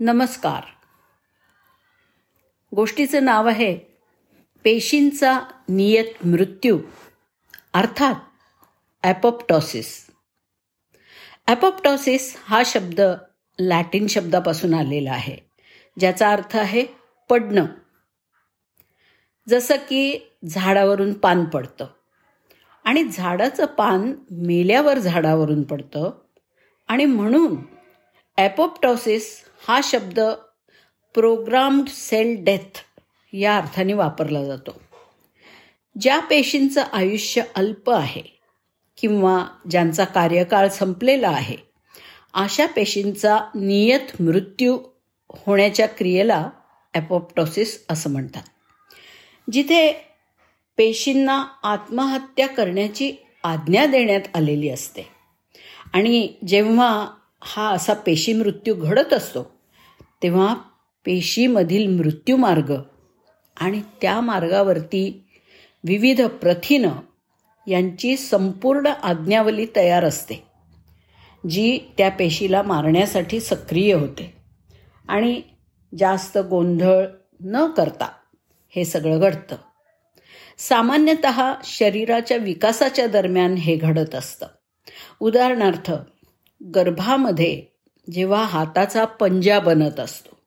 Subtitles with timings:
[0.00, 0.62] नमस्कार.
[2.76, 3.74] गोष्टीचं नाव आहे
[4.64, 6.78] पेशींचा नियत मृत्यू
[7.74, 8.14] अर्थात
[9.02, 10.06] ॲपोप्टॉसिस
[11.46, 13.00] ॲपोप्टॉसिस हा शब्द
[13.58, 15.36] लॅटिन शब्दापासून आलेला आहे
[16.00, 16.84] ज्याचा अर्थ आहे
[17.30, 17.66] पडणं.
[19.48, 20.18] जसं की
[20.48, 21.86] झाडावरून पान पडतं
[22.84, 26.10] आणि झाडाचं पान मेल्यावर झाडावरून पडतं
[26.88, 27.56] आणि म्हणून
[28.38, 30.20] ॲपोप्टॉसिस हा शब्द
[31.14, 32.78] प्रोग्राम्ड सेल डेथ
[33.32, 34.80] या अर्थाने वापरला जातो.
[36.00, 38.22] ज्या पेशींचं आयुष्य अल्प आहे
[38.98, 41.56] किंवा ज्यांचा कार्यकाळ संपलेला आहे
[42.34, 44.78] अशा पेशींचा नियत मृत्यू
[45.30, 46.50] होण्याच्या क्रियेला
[46.94, 48.42] ॲपोप्टोसिस असं म्हणतात.
[49.52, 49.92] जिथे
[50.76, 53.12] पेशींना आत्महत्या करण्याची
[53.44, 55.08] आज्ञा देण्यात आलेली असते
[55.94, 57.06] आणि जेव्हा
[57.40, 59.60] हा असा पेशी मृत्यू घडत असतो
[60.22, 60.54] तेव्हा
[61.04, 62.74] पेशीमधील मृत्यूमार्ग
[63.56, 65.24] आणि त्या मार्गावरती
[65.84, 66.90] विविध प्रथिनं
[67.66, 70.48] यांची संपूर्ण आज्ञावली तयार असते
[71.50, 74.36] जी त्या पेशीला मारण्यासाठी सक्रिय होते.
[75.08, 75.42] आणि
[75.98, 77.06] जास्त गोंधळ
[77.44, 78.08] न करता
[78.68, 79.56] हे सगळं घडतं.
[80.58, 84.46] सामान्यतः शरीराच्या विकासाच्या दरम्यान हे घडत असतं.
[85.20, 85.92] उदाहरणार्थ
[86.74, 87.62] गर्भामध्ये
[88.12, 90.38] जेव्हा हाताचा पंजा बनत असतो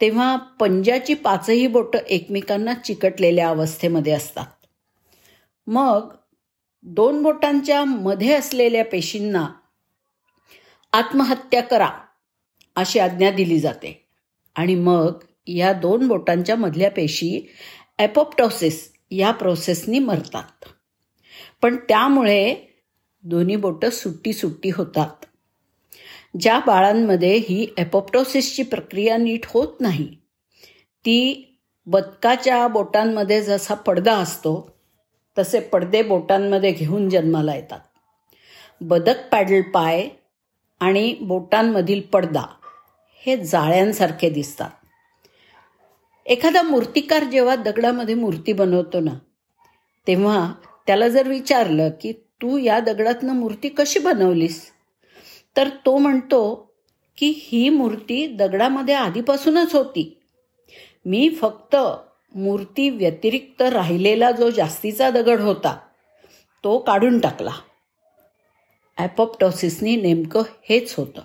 [0.00, 4.46] तेव्हा पंजाची पाचही बोटं एकमेकांना चिकटलेल्या अवस्थेमध्ये असतात.
[5.66, 6.14] मग
[6.82, 9.48] दोन बोटांच्या मध्ये असलेल्या पेशींना
[10.92, 11.90] आत्महत्या करा
[12.76, 14.08] अशी आज्ञा दिली जाते.
[14.54, 15.12] आणि मग
[15.46, 17.52] या दोन बोटांच्या मधल्या पेशी
[17.98, 20.64] ॲपोप्टॉसिस या प्रोसेसनी मरतात.
[21.62, 22.71] पण त्यामुळे
[23.24, 25.24] दोन्ही बोटं सुट्टी सुट्टी होतात.
[26.40, 30.06] ज्या बाळांमध्ये ही एपोप्टोसिसची प्रक्रिया नीट होत नाही
[31.04, 31.48] ती
[31.86, 34.54] बदकाच्या बोटांमध्ये जसा पडदा असतो
[35.36, 37.80] तसे पडदे बोटांमध्ये घेऊन जन्माला येतात.
[38.80, 40.08] बदक पॅडल पाय
[40.80, 42.44] आणि बोटांमधील पडदा
[43.26, 44.70] हे जाळ्यांसारखे दिसतात.
[46.26, 49.14] एखादा मूर्तिकार जेव्हा दगडामध्ये मूर्ती बनवतो ना
[50.06, 50.52] तेव्हा
[50.86, 52.12] त्याला जर विचारलं की
[52.42, 54.70] तू या दगडातनं मूर्ती कशी बनवलीस?
[55.56, 56.70] तर तो म्हणतो
[57.18, 60.18] की ही मूर्ती दगडामध्ये आधीपासूनच होती.
[61.04, 61.76] मी फक्त
[62.34, 65.76] मूर्ती व्यतिरिक्त राहिलेला जो जास्तीचा दगड होता
[66.64, 67.50] तो काढून टाकला.
[68.98, 71.20] ॲपोप्टॉसिसनी नेमकं हेच होतं.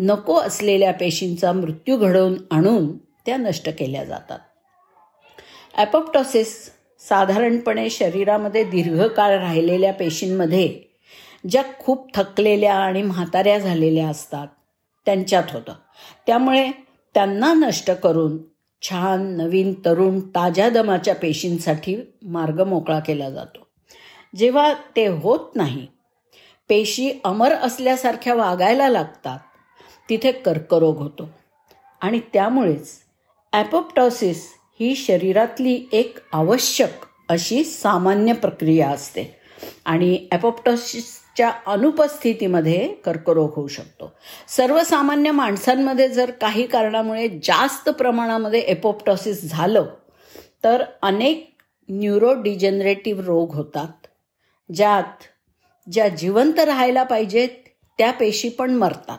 [0.00, 4.38] नको असलेल्या पेशींचा मृत्यू घडवून आणून त्या नष्ट केल्या जातात.
[5.74, 6.70] ॲपोप्टॉसिस
[7.00, 10.80] साधारणपणे शरीरामध्ये दीर्घकाळ राहिलेल्या पेशींमध्ये
[11.50, 14.46] ज्या खूप थकलेल्या आणि म्हाताऱ्या झालेल्या असतात
[15.06, 15.72] त्यांच्यात होतं.
[16.26, 16.70] त्यामुळे
[17.14, 18.38] त्यांना नष्ट करून
[18.82, 23.66] छान नवीन तरुण ताज्या दमाच्या पेशींसाठी मार्ग मोकळा केला जातो.
[24.36, 25.86] जेव्हा ते होत नाही
[26.68, 29.38] पेशी अमर असल्यासारख्या वागायला लागतात
[30.10, 31.28] तिथे कर्करोग होतो.
[32.00, 32.90] आणि त्यामुळेच
[33.52, 39.38] ॲपोप्टॉसिस ही शरीरातली एक आवश्यक अशी सामान्य प्रक्रिया असते.
[39.84, 44.12] आणि ॲपोप्टॉसिसच्या अनुपस्थितीमध्ये कर्करोग होऊ शकतो.
[44.48, 49.86] सर्वसामान्य माणसांमध्ये जर काही कारणामुळे जास्त प्रमाणामध्ये एपोप्टॉसिस झालं
[50.64, 51.56] तर अनेक
[51.88, 54.06] न्यूरोडिजनरेटिव्ह रोग होतात
[54.74, 55.22] ज्यात
[55.92, 57.48] ज्या जिवंत राहायला पाहिजेत
[57.98, 59.18] त्या पेशी पण मरतात.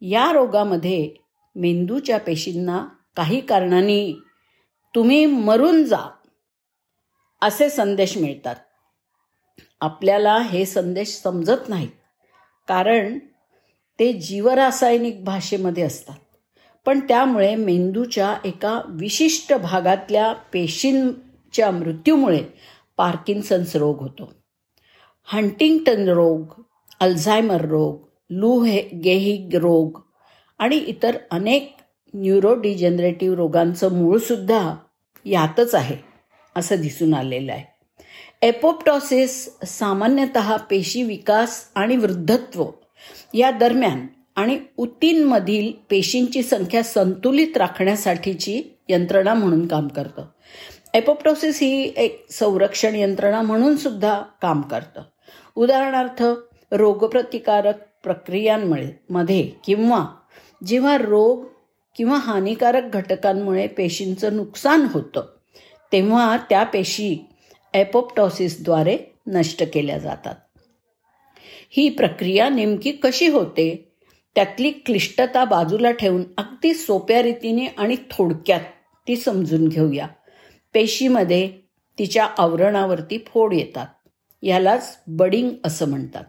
[0.00, 1.10] या रोगामध्ये
[1.56, 2.86] मेंदूच्या पेशींना
[3.16, 4.14] काही कारणांनी
[4.94, 5.98] तुम्ही मरून जा
[7.42, 8.56] असे संदेश मिळतात.
[9.80, 11.88] आपल्याला हे संदेश समजत नाहीत
[12.68, 13.18] कारण
[13.98, 16.14] ते जीवरासायनिक भाषेमध्ये असतात.
[16.86, 22.44] पण त्यामुळे मेंदूच्या एका विशिष्ट भागातल्या पेशींच्या मृत्यूमुळे
[22.96, 24.32] पार्किन्सन्स रोग होतो.
[25.24, 26.62] हंटिंग्टन रोग
[27.00, 30.00] अल्झायमर रोग लू हे गेहिग रोग
[30.58, 31.76] आणि इतर अनेक
[32.14, 34.74] न्यूरोडिजनरेटिव्ह रोगांचं मूळसुद्धा
[35.24, 35.96] यातच आहे
[36.56, 37.78] असं दिसून आलेलं आहे.
[38.42, 42.64] एपोप्टॉसिस सामान्यतः पेशी विकास आणि वृद्धत्व
[43.34, 44.06] या दरम्यान
[44.36, 50.24] आणि उतींमधील पेशींची संख्या संतुलित राखण्यासाठीची यंत्रणा म्हणून काम करतं.
[50.94, 55.02] एपोप्टॉसिस ही एक संरक्षण यंत्रणा म्हणून सुद्धा काम करतं.
[55.54, 56.22] उदाहरणार्थ
[56.72, 60.06] रोगप्रतिकारक प्रक्रियांमुळे मध्ये किंवा
[60.66, 61.46] जेव्हा रोग
[61.98, 65.26] किंवा हानिकारक घटकांमुळे पेशींचं नुकसान होतं
[65.92, 67.18] तेव्हा त्या पेशी
[67.74, 70.34] एपोप्टॉसिसद्वारे नष्ट केल्या जातात.
[71.70, 73.92] ही प्रक्रिया नेमकी कशी होते?
[74.34, 78.60] त्यातली क्लिष्टता बाजूला ठेवून अगदी सोप्या रीतीने आणि थोडक्यात
[79.08, 80.06] ती समजून घेऊया.
[80.74, 81.52] पेशीमध्ये
[81.98, 83.86] तिच्या आवरणावरती फोड येतात.
[84.42, 86.24] यालाच बडिंग असं म्हणतात.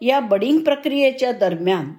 [0.00, 1.92] या बडिंग प्रक्रियेच्या दरम्यान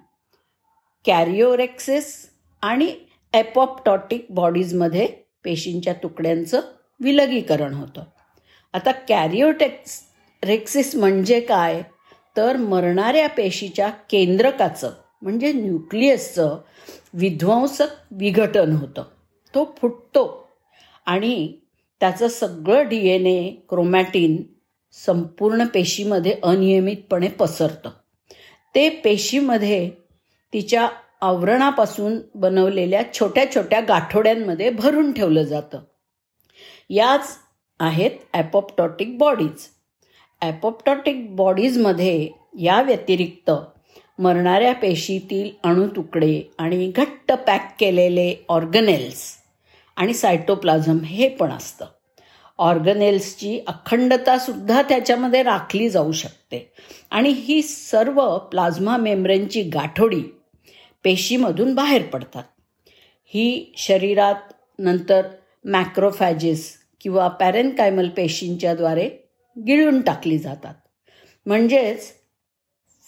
[1.05, 2.30] कॅरिओरेक्सिस
[2.61, 2.95] आणि
[3.33, 5.07] एपॉप्टॉटिक बॉडीजमध्ये
[5.43, 6.61] पेशींच्या तुकड्यांचं
[6.99, 8.03] विलगीकरण होतं.
[8.73, 10.01] आता कॅरिओटेक्स
[10.43, 11.81] रेक्सिस म्हणजे काय?
[12.37, 14.91] तर मरणाऱ्या पेशीच्या केंद्रकाचं
[15.21, 16.57] म्हणजे न्यूक्लियसचं
[17.13, 19.03] विध्वंसक विघटन होतं.
[19.55, 20.49] तो फुटतो
[21.05, 21.53] आणि
[21.99, 24.43] त्याचं सगळं डी एन ए क्रोमॅटिन
[24.91, 27.89] संपूर्ण पेशीमध्ये अनियमितपणे पसरतं.
[28.75, 29.91] ते पेशीमध्ये
[30.53, 30.89] तिच्या
[31.21, 35.79] आवरणापासून बनवलेल्या छोट्या छोट्या गाठोड्यांमध्ये भरून ठेवलं जातं.
[36.89, 37.38] याच
[37.79, 39.68] आहेत ॲपोप्टॉटिक बॉडीज.
[40.41, 42.29] ॲपोप्टॉटिक बॉडीजमध्ये
[42.59, 43.51] या व्यतिरिक्त
[44.19, 49.38] मरणाऱ्या पेशीतील अणुतुकडे आणि घट्ट पॅक केलेले ऑर्गनेल्स
[49.97, 51.85] आणि सायटोप्लाझम हे पण असतं.
[52.57, 56.74] ऑर्गनेल्सची अखंडतासुद्धा त्याच्यामध्ये राखली जाऊ शकते.
[57.12, 60.21] आणि ही सर्व प्लाझ्मा मेम्ब्रेनची गाठोडी
[61.03, 62.44] पेशीमधून बाहेर पडतात.
[63.25, 64.36] ही शरीरात
[64.80, 65.27] नंतर
[65.65, 69.09] मॅक्रोफॅजिस किंवा पॅरेनकायमल पेशींच्याद्वारे
[69.68, 70.74] गिळून टाकली जातात.
[71.45, 72.13] म्हणजेच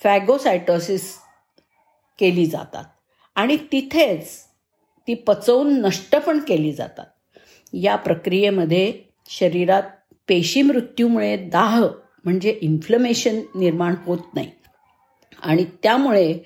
[0.03, 1.15] फॅगोसायटोसिस
[2.19, 2.83] केली जातात
[3.35, 4.39] आणि तिथेच
[5.07, 7.05] ती पचवून नष्ट पण केली जातात.
[7.73, 8.93] या प्रक्रियेमध्ये
[9.29, 9.83] शरीरात
[10.27, 11.87] पेशी मृत्यूमुळे दाह
[12.23, 14.51] म्हणजे इन्फ्लमेशन निर्माण होत नाही.
[15.41, 16.39] आणि त्यामुळे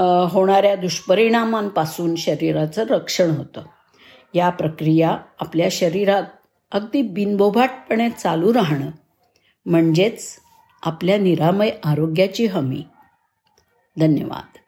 [0.00, 3.62] होणाऱ्या दुष्परिणामांपासून शरीराचं रक्षण होतं.
[4.34, 6.22] या प्रक्रिया आपल्या शरीरात
[6.72, 8.90] अगदी बिनबोभाटपणे चालू राहणं
[9.66, 10.36] म्हणजेच
[10.82, 12.84] आपल्या निरामय आरोग्याची हमी.
[13.98, 14.58] धन्यवाद.